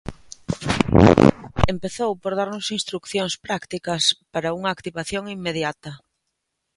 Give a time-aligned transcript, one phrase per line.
[1.73, 5.91] Empezou por darnos instruccións prácticas para unha activación inmediata.